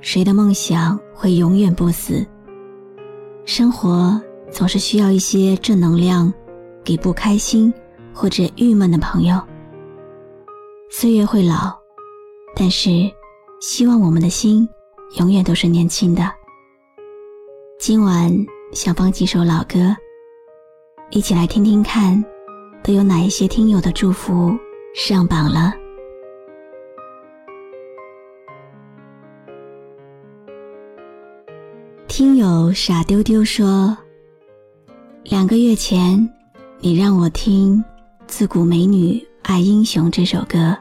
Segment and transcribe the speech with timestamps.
[0.00, 2.24] 谁的梦想会永远不死？
[3.44, 6.32] 生活总是需要一些正能量，
[6.84, 7.72] 给不开心
[8.14, 9.40] 或者郁闷的朋友。
[10.90, 11.76] 岁月会老，
[12.54, 12.90] 但是
[13.60, 14.68] 希望我们的心
[15.18, 16.30] 永远都是年轻的。
[17.78, 18.32] 今晚
[18.72, 19.94] 想放几首老歌，
[21.10, 22.24] 一起来听听看，
[22.82, 24.56] 都有哪一些听友的祝福
[24.94, 25.72] 上榜了。
[32.18, 33.96] 听友傻丢丢说
[35.22, 36.28] ：“两个月前，
[36.80, 37.76] 你让我听
[38.26, 40.76] 《自古美女爱英雄》这首歌，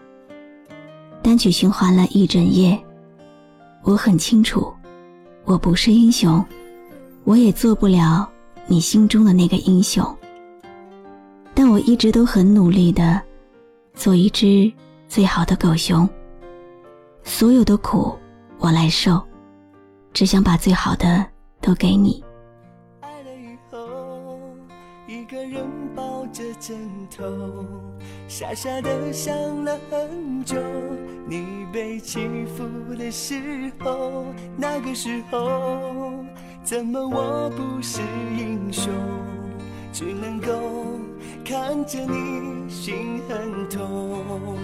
[1.21, 2.75] 单曲循环了一整夜。
[3.83, 4.73] 我很清楚，
[5.45, 6.43] 我不是英雄，
[7.23, 8.27] 我也做不了
[8.65, 10.03] 你心中的那个英雄。
[11.53, 13.21] 但我一直都很努力的，
[13.93, 14.73] 做一只
[15.08, 16.09] 最好的狗熊。
[17.21, 18.17] 所有的苦
[18.58, 19.21] 我来受。”
[20.17, 21.23] 只想把最好的
[21.61, 22.23] 都给你。
[23.01, 24.39] 爱了以后，
[25.07, 25.64] 一个人
[25.95, 26.75] 抱着枕
[27.15, 27.23] 头，
[28.27, 29.31] 傻傻的想
[29.64, 30.55] 了很久。
[31.27, 34.25] 你被欺负的时候，
[34.58, 36.25] 那个时候，
[36.63, 38.02] 怎么我不是
[38.36, 38.92] 英雄？
[39.93, 40.97] 只能够
[41.45, 44.58] 看着你心很痛。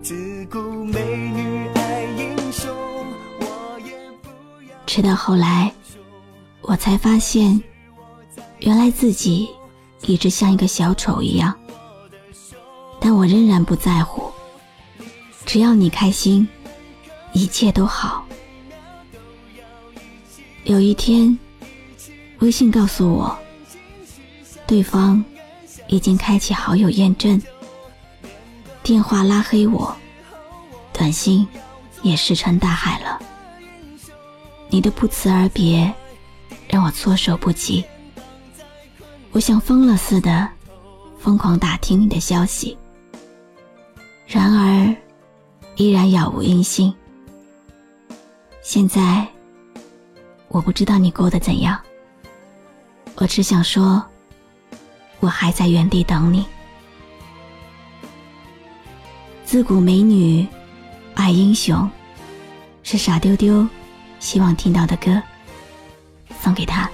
[0.00, 1.00] 自古美
[1.34, 1.68] 女
[4.96, 5.70] 直到后来，
[6.62, 7.62] 我才发现，
[8.60, 9.46] 原来自己
[10.06, 11.54] 一直像一个小丑一样。
[12.98, 14.32] 但我仍然不在乎，
[15.44, 16.48] 只要你开心，
[17.34, 18.24] 一切都好。
[20.64, 21.38] 有一天，
[22.38, 23.38] 微信告诉我，
[24.66, 25.22] 对方
[25.88, 27.38] 已经开启好友验证，
[28.82, 29.94] 电话拉黑我，
[30.90, 31.46] 短信
[32.00, 33.20] 也石沉大海了。
[34.68, 35.92] 你的不辞而别，
[36.68, 37.84] 让我措手不及。
[39.32, 40.48] 我像疯了似的，
[41.18, 42.76] 疯狂打听你的消息，
[44.26, 44.96] 然而
[45.76, 46.94] 依然杳无音信。
[48.62, 49.26] 现在
[50.48, 51.78] 我不知道你过得怎样，
[53.16, 54.02] 我只想说，
[55.20, 56.44] 我还在原地等你。
[59.44, 60.46] 自古美女
[61.14, 61.88] 爱英雄，
[62.82, 63.66] 是傻丢丢。
[64.26, 65.22] 希望听到的歌，
[66.42, 66.90] 送给他。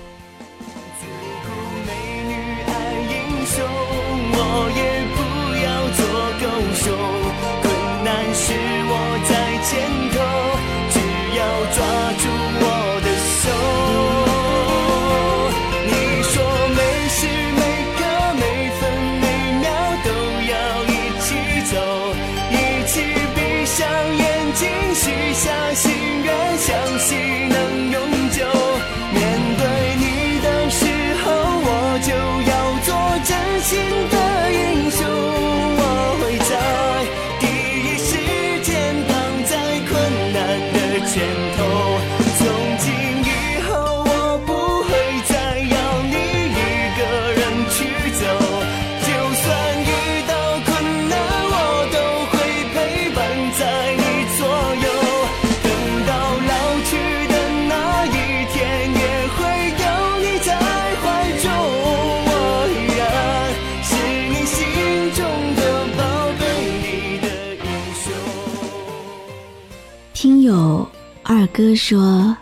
[71.25, 72.37] 二哥说：“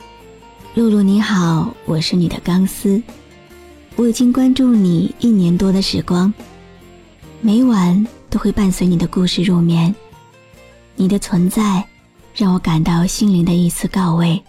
[0.75, 3.01] 露露你好，我是你的钢丝，
[3.95, 6.33] 我已经关注你一年多的时光，
[7.43, 9.95] 每晚都会伴随你的故事入眠。”“，
[10.97, 11.85] 你的存在
[12.35, 14.43] 让我感到心灵的一丝告慰，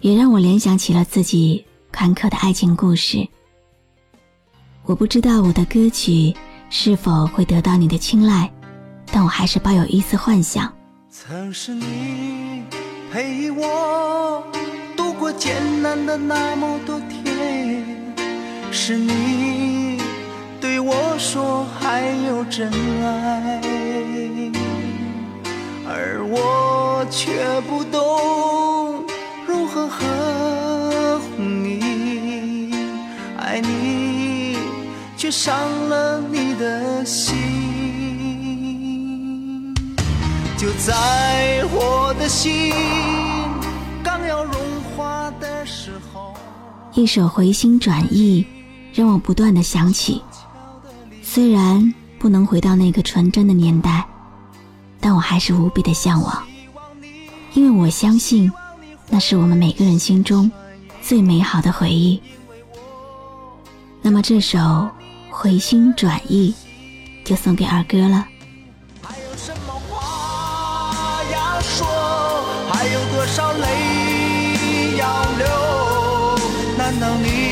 [0.00, 3.26] 也让我联想起了自己坎坷的爱情故事。
[4.84, 6.34] 我不知道我的歌曲
[6.68, 8.50] 是否会得到你的青睐，
[9.12, 10.72] 但我还是抱有一丝幻想。
[11.08, 12.64] 曾是你
[13.12, 14.44] 陪我
[14.96, 17.84] 度过艰难的那么多天，
[18.70, 20.00] 是你
[20.60, 22.70] 对我说还有真
[23.02, 23.60] 爱，
[25.88, 29.04] 而我却不懂
[29.44, 32.72] 如何呵护你，
[33.36, 34.56] 爱你
[35.16, 35.58] 却伤
[35.88, 37.49] 了你的心。
[40.60, 42.74] 就在我的心
[44.04, 44.54] 刚要融
[44.94, 46.34] 化的时候，
[46.92, 48.46] 一首《回心转意》
[49.00, 50.20] 让我不断的想起。
[51.22, 54.06] 虽然不能回到那个纯真的年代，
[55.00, 56.46] 但我还是无比的向往，
[57.54, 58.52] 因为我相信，
[59.08, 60.52] 那是我们每个人心中
[61.00, 62.20] 最美好的回忆。
[64.02, 64.58] 那么这首
[65.30, 66.54] 《回心转意》
[67.26, 68.26] 就送给二哥了。
[72.80, 75.04] 还有多少泪要
[75.36, 75.46] 流？
[76.78, 77.49] 难道你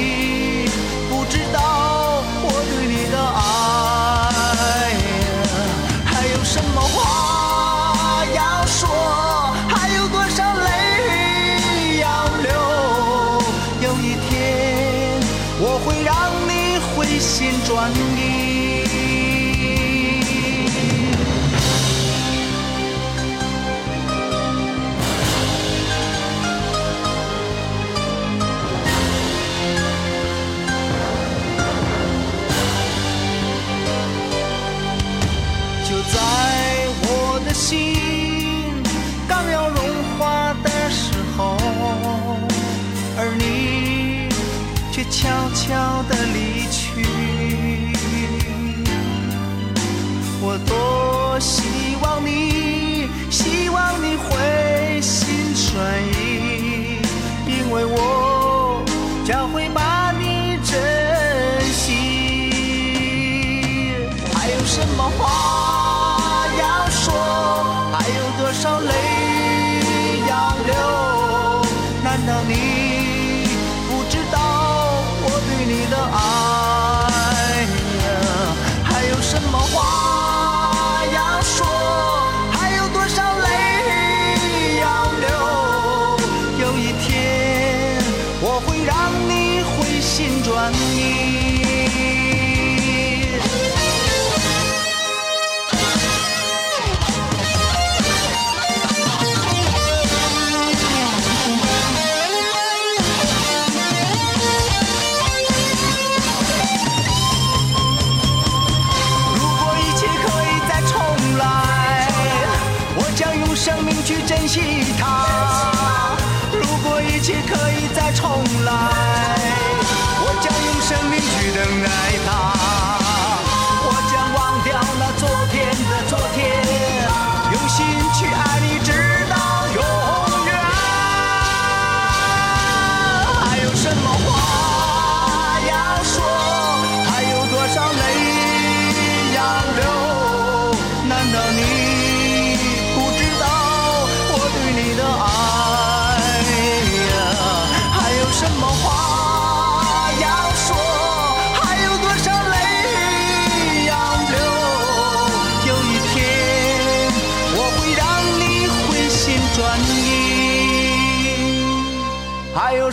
[116.53, 119.08] 如果一切可以再重来。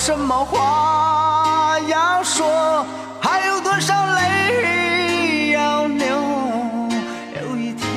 [0.06, 2.86] 什么话要说？
[3.20, 6.06] 还有多少泪要流？
[7.42, 7.90] 有一天，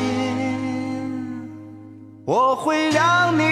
[2.25, 3.43] 我会让你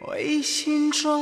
[0.00, 1.12] 回心转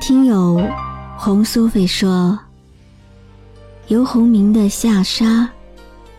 [0.00, 0.62] 听友
[1.18, 2.38] 红苏菲说。
[3.90, 5.50] 游鸿明的下沙，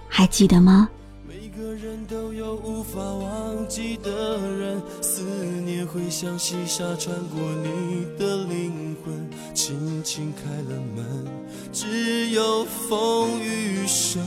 [0.09, 0.89] 还记得吗？
[1.25, 5.23] 每个人都有无法忘记的人，思
[5.63, 11.25] 念会像细沙穿过你的灵魂，轻轻开了门，
[11.71, 14.21] 只有风雨声。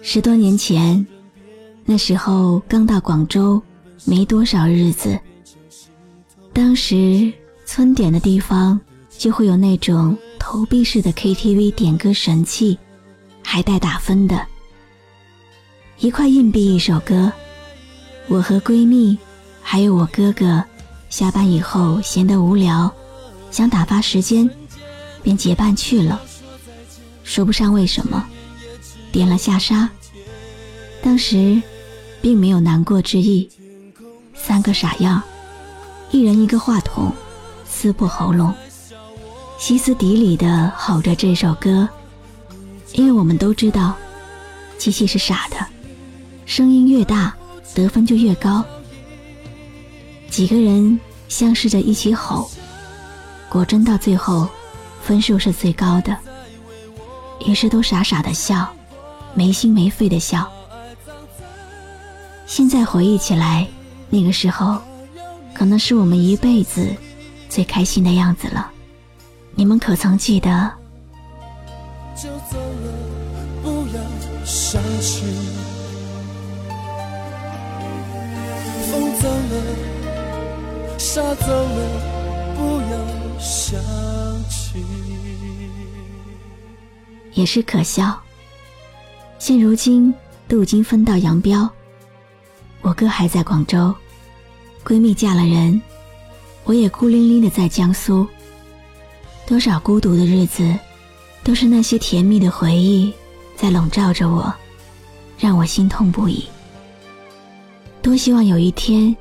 [0.00, 1.06] 十多年前，
[1.84, 3.60] 那时候刚到广州，
[4.06, 5.20] 没多少日子，
[6.54, 7.30] 当时。
[7.68, 8.80] 村点的地方
[9.18, 12.78] 就会有那种投币式的 KTV 点歌神器，
[13.44, 14.46] 还带打分的，
[15.98, 17.30] 一块硬币一首歌。
[18.26, 19.18] 我和闺蜜
[19.60, 20.64] 还有我哥哥，
[21.10, 22.90] 下班以后闲得无聊，
[23.50, 24.48] 想打发时间，
[25.22, 26.22] 便结伴去了。
[27.22, 28.26] 说不上为什么，
[29.12, 29.86] 点了下沙。
[31.02, 31.60] 当时
[32.22, 33.46] 并没有难过之意，
[34.34, 35.22] 三个傻样，
[36.10, 37.12] 一人一个话筒，
[37.80, 38.52] 撕破喉咙，
[39.56, 41.88] 歇斯底里的吼着这首歌。
[42.94, 43.94] 因为我们都知道，
[44.78, 45.64] 机器是傻的，
[46.44, 47.32] 声音越大，
[47.76, 48.64] 得分就越高。
[50.28, 52.50] 几个人相视着一起吼，
[53.48, 54.48] 果真到最后，
[55.00, 56.16] 分数是最高的。
[57.46, 58.68] 于是都傻傻的笑，
[59.34, 60.50] 没心没肺的笑。
[62.44, 63.68] 现在回忆起来，
[64.10, 64.82] 那个时候，
[65.54, 66.92] 可能是我们一辈子
[67.48, 68.70] 最开心的样子了。
[69.54, 70.72] 你们可曾记得？
[72.14, 72.92] 就走了，
[73.62, 74.00] 不要
[74.44, 75.24] 想起。
[78.90, 81.78] 风走了，沙走了，
[82.56, 83.80] 不要想
[84.48, 84.84] 起。
[87.34, 88.18] 也是可笑。
[89.38, 90.12] 现如今
[90.48, 91.68] 都已经分道扬镳，
[92.80, 93.94] 我哥还在广州，
[94.84, 95.80] 闺蜜嫁了人，
[96.68, 98.26] 我也孤零零的在江苏。
[99.46, 100.78] 多少孤独的日子，
[101.42, 103.10] 都是那些甜蜜的回忆
[103.56, 104.54] 在笼罩着我，
[105.38, 106.44] 让我心痛不已。
[108.02, 109.16] 多希望有一天，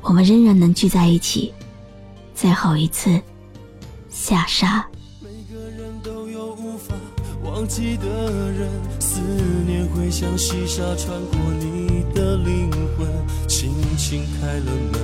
[0.00, 1.54] 我们仍然能聚在一起，
[2.34, 3.20] 再吼一次
[4.10, 4.84] 下沙。
[7.44, 9.20] 忘记的人，思
[9.68, 13.06] 念会像细沙穿过你的灵魂，
[13.46, 15.00] 轻轻开了门，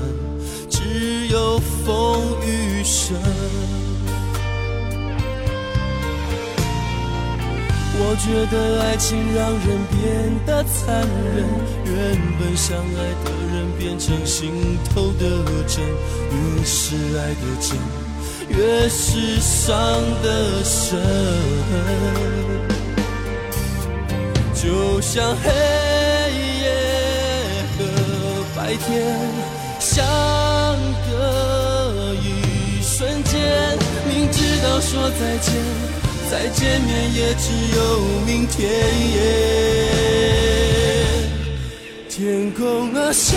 [0.89, 3.15] 只有风雨声。
[8.01, 9.99] 我觉得爱情让人变
[10.47, 11.45] 得残忍，
[11.85, 11.95] 原
[12.39, 12.81] 本相爱
[13.23, 15.25] 的人变成心头的
[15.67, 15.85] 针，
[16.33, 17.77] 越是爱的真。
[18.49, 19.77] 越是伤
[20.23, 20.99] 得深，
[24.55, 25.51] 就像黑
[26.63, 26.65] 夜
[27.77, 27.85] 和
[28.57, 29.15] 白天
[29.79, 30.03] 相
[34.07, 35.53] 明知道说再见，
[36.31, 37.45] 再见面也只
[37.77, 37.79] 有
[38.27, 38.57] 明天。
[42.09, 43.37] 天空啊，下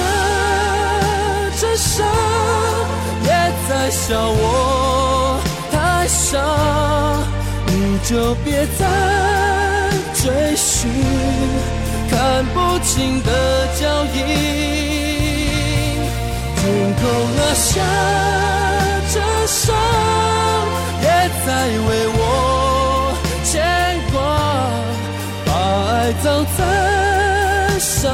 [1.60, 2.04] 着沙，
[3.24, 3.30] 也
[3.70, 5.40] 在笑我。
[5.72, 6.40] 太傻，
[7.68, 8.82] 你就别再
[10.16, 10.90] 追寻
[12.10, 13.30] 看不清的
[13.80, 13.82] 脚
[14.16, 14.18] 印。
[16.56, 16.62] 天
[16.96, 17.02] 空
[17.38, 17.70] 啊，下
[19.72, 19.78] 着沙，
[21.02, 21.08] 也
[21.46, 21.50] 在
[21.88, 22.20] 为我
[23.44, 23.54] 牵
[24.12, 24.16] 挂，
[25.46, 26.26] 把爱葬
[26.58, 26.60] 在
[27.80, 28.10] 沙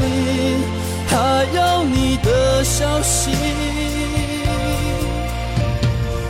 [0.00, 0.04] 里，
[1.08, 1.12] 还
[1.54, 3.30] 有你的消息。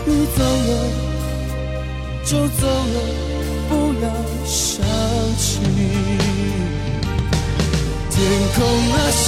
[0.05, 0.71] 你走了
[2.25, 2.97] 就走了，
[3.69, 4.07] 不要
[4.45, 4.85] 想
[5.37, 5.61] 起。
[8.11, 8.19] 天
[8.55, 8.59] 空
[8.93, 9.27] 啊，下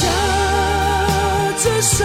[1.62, 2.04] 着沙，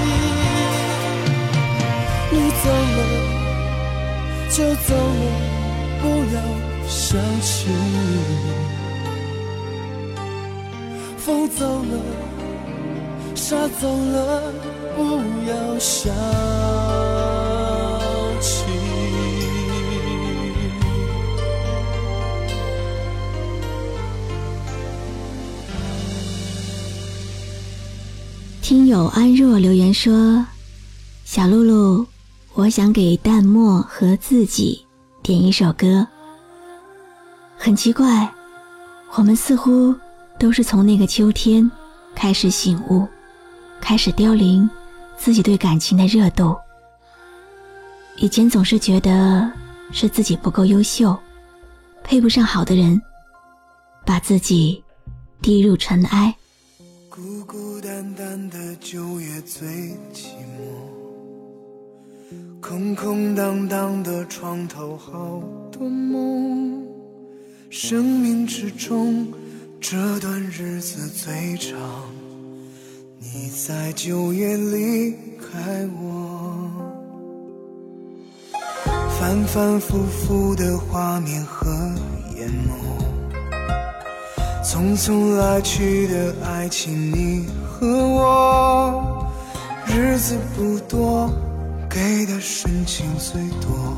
[4.61, 5.01] 就走了，
[6.03, 6.39] 不要
[6.87, 7.65] 想起。
[11.17, 11.97] 风走了，
[13.33, 14.53] 沙走了，
[14.95, 16.13] 不要想
[18.39, 18.65] 起。
[28.61, 30.45] 听友安若留言说
[31.25, 32.05] ：“小露露，
[32.53, 34.85] 我想给淡漠和自己
[35.23, 36.05] 点一首歌。
[37.57, 38.29] 很奇怪，
[39.15, 39.95] 我们似乎
[40.37, 41.69] 都是从那个秋天
[42.13, 43.07] 开始醒悟，
[43.79, 44.69] 开始凋零
[45.17, 46.55] 自己对感情的热度。
[48.17, 49.49] 以前总是觉得
[49.91, 51.17] 是自己不够优秀，
[52.03, 53.01] 配不上好的人，
[54.05, 54.83] 把自己
[55.41, 56.35] 低入尘埃。”
[57.09, 59.67] 孤孤单单的九月最
[60.13, 60.80] 寂寞，
[62.61, 65.41] 空空荡荡的床头好
[65.71, 66.85] 多梦，
[67.71, 69.27] 生命之中
[69.79, 71.75] 这段日子最长，
[73.17, 76.69] 你在九月离开我，
[79.19, 81.67] 反反复复的画面和
[82.37, 82.69] 眼眸，
[84.63, 89.27] 匆匆来去的爱情，你和我，
[89.87, 91.27] 日子不多。
[91.93, 93.97] 给的深情最多，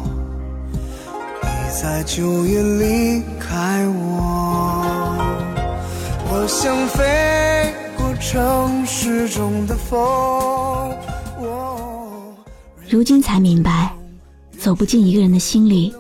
[1.44, 1.48] 你
[1.80, 4.84] 在九月离开我，
[6.28, 10.92] 我想飞过城市中的风。
[12.90, 13.94] 如今才明白，
[14.58, 15.94] 走不进一个人的心里，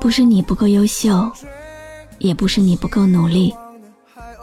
[0.00, 1.30] 不是你不够优秀，
[2.18, 3.54] 也不是你不够努力，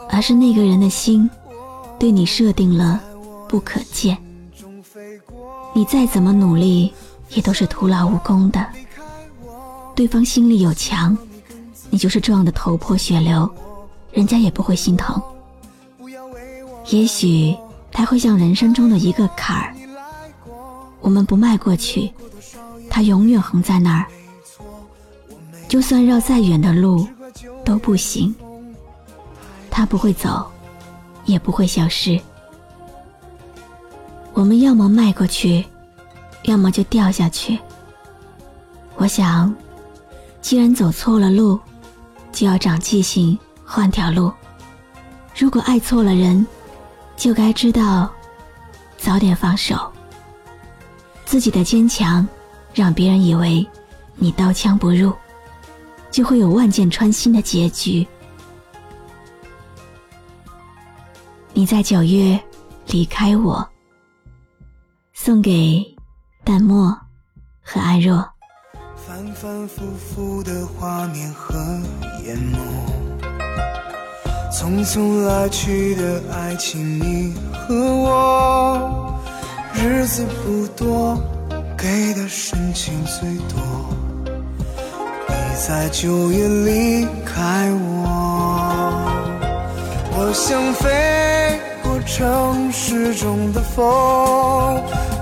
[0.08, 1.28] 而是那个人的心
[1.98, 2.98] 对你设定了
[3.46, 4.16] 不可见。
[5.76, 6.90] 你再怎么努力，
[7.34, 8.66] 也都是徒劳无功的。
[9.94, 11.14] 对方心里有墙，
[11.90, 13.46] 你就是撞得头破血流，
[14.10, 15.22] 人家也不会心疼。
[16.86, 17.54] 也许
[17.92, 19.74] 他会像人生中的一个坎儿，
[21.02, 22.10] 我们不迈过去，
[22.88, 24.06] 他永远横在那儿。
[25.68, 27.06] 就算绕再远的路
[27.66, 28.34] 都不行，
[29.70, 30.50] 他不会走，
[31.26, 32.18] 也不会消失。
[34.36, 35.64] 我们要么迈过去，
[36.42, 37.58] 要么就掉下去。
[38.96, 39.52] 我想，
[40.42, 41.58] 既然走错了路，
[42.32, 44.30] 就要长记性，换条路。
[45.34, 46.46] 如果爱错了人，
[47.16, 48.12] 就该知道
[48.98, 49.90] 早点放手。
[51.24, 52.28] 自己的坚强，
[52.74, 53.66] 让别人以为
[54.16, 55.14] 你刀枪不入，
[56.10, 58.06] 就会有万箭穿心的结局。
[61.54, 62.38] 你在九月
[62.88, 63.66] 离开我。
[65.18, 65.82] 送给
[66.44, 66.94] 淡漠
[67.62, 68.18] 和爱若。
[68.94, 71.54] 反反复复的画面和
[72.22, 72.58] 眼眸，
[74.52, 79.18] 匆匆来去的爱情，你和我，
[79.74, 81.18] 日子不多，
[81.78, 83.58] 给的深情最多。
[85.28, 85.34] 你
[85.66, 89.00] 在九月离开我，
[90.12, 91.45] 我想飞
[92.06, 93.84] 城市中的风。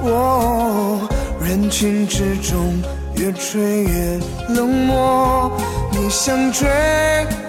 [0.04, 1.08] 哦
[1.40, 2.82] 人群之中
[3.16, 5.50] 越吹越冷漠，
[5.90, 6.66] 你像追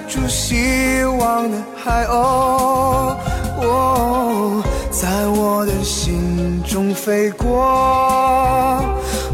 [0.08, 3.15] 逐希望的海鸥，
[3.62, 8.82] 哦在我的心中飞过，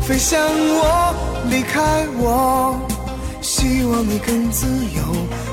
[0.01, 1.13] 飞向我，
[1.49, 2.75] 离开我，
[3.41, 5.01] 希望你更自由，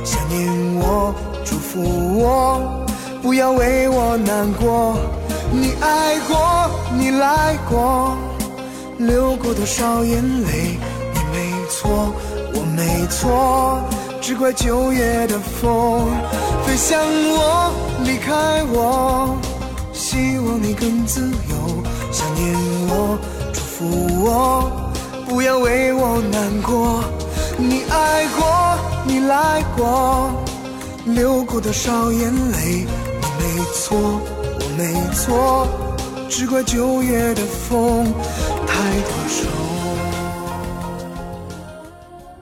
[0.05, 0.49] 想念
[0.81, 2.87] 我，祝福我，
[3.22, 4.96] 不要为我难过。
[5.50, 8.16] 你爱过，你来过，
[8.98, 10.78] 流过多少眼泪？
[11.14, 12.12] 你没错，
[12.54, 13.81] 我没错，
[14.20, 16.07] 只怪九月的风
[16.66, 17.72] 飞向我，
[18.04, 19.37] 离开我。
[19.92, 22.54] 希望你更自由，想念
[22.88, 23.18] 我，
[23.52, 24.70] 祝福我，
[25.28, 27.02] 不要为我难过。
[27.57, 30.31] 你爱过，你来过，
[31.07, 32.87] 流过多少眼泪？
[33.38, 34.20] 没错。
[34.61, 35.66] 我没错，
[36.29, 38.05] 只怪九月的风
[38.66, 39.48] 太多愁。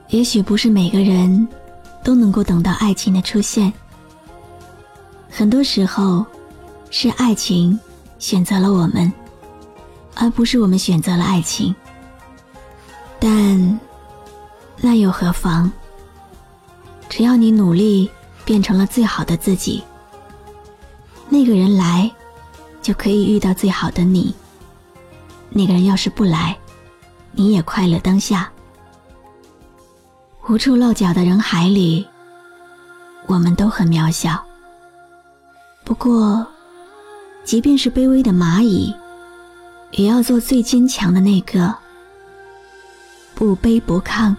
[0.09, 1.47] 也许不是每个人
[2.03, 3.71] 都能够等到爱情的出现，
[5.29, 6.25] 很多时候
[6.89, 7.77] 是爱情
[8.17, 9.11] 选择了我们，
[10.15, 11.75] 而不是我们选择了爱情。
[13.19, 13.79] 但
[14.79, 15.71] 那又何妨？
[17.09, 18.09] 只要你努力
[18.45, 19.83] 变成了最好的自己，
[21.29, 22.11] 那个人来。
[22.79, 24.33] 就可以遇到最好的你。
[25.49, 26.57] 那个人要是不来，
[27.33, 28.49] 你也快乐当下。
[30.47, 32.07] 无处落脚的人海里，
[33.25, 34.41] 我们都很渺小。
[35.83, 36.47] 不过，
[37.43, 38.95] 即便是卑微的蚂蚁，
[39.91, 41.75] 也要做最坚强的那个，
[43.35, 44.33] 不卑不亢，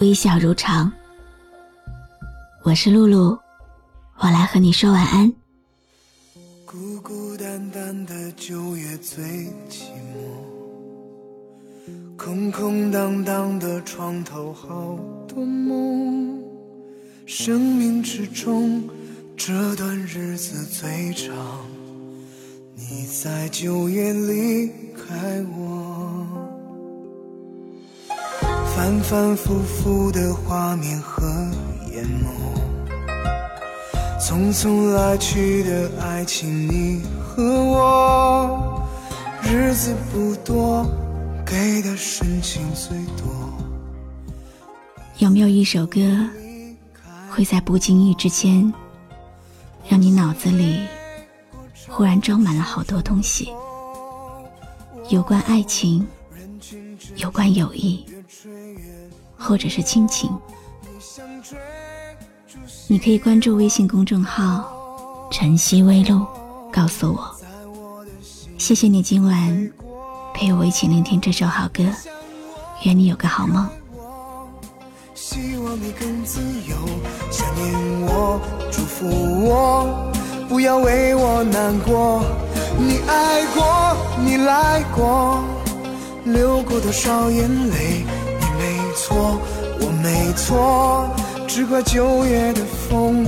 [0.00, 0.92] 微笑如常。
[2.62, 3.38] 我是露露，
[4.18, 5.39] 我来和你说晚安。
[6.72, 9.24] 孤孤单单的九月最
[9.68, 10.22] 寂寞，
[12.16, 16.40] 空空荡荡的床头好多梦，
[17.26, 18.88] 生命之中
[19.36, 21.34] 这段日子最长，
[22.76, 26.24] 你在九月离开我，
[28.76, 31.26] 反反复复的画面和
[31.92, 32.39] 眼眸。
[34.20, 38.86] 匆匆来去的爱情，你和我，
[39.42, 40.84] 日子不多，
[41.46, 43.26] 给的深情最多。
[45.16, 45.98] 有没有一首歌，
[47.30, 48.70] 会在不经意之间，
[49.88, 50.86] 让你脑子里
[51.88, 53.48] 忽然装满了好多东西？
[55.08, 56.06] 有关爱情，
[57.16, 58.04] 有关友谊，
[59.38, 60.30] 或者是亲情。
[62.90, 64.68] 你可以关注微信公众号
[65.30, 66.26] “晨曦微露”，
[66.72, 67.30] 告诉我。
[68.58, 69.70] 谢谢你今晚
[70.34, 71.84] 陪我一起聆听这首好歌，
[72.82, 73.64] 愿你有个好梦。
[75.14, 76.74] 希望你更自由，
[77.30, 77.72] 想念
[78.08, 78.40] 我，
[78.72, 79.06] 祝福
[79.46, 80.12] 我，
[80.48, 82.24] 不要为我难过。
[82.76, 85.44] 你爱过，你来过，
[86.24, 88.04] 流过多少眼泪？
[88.40, 89.38] 你没错，
[89.78, 91.08] 我没错，
[91.52, 93.26] 只怪九月的风。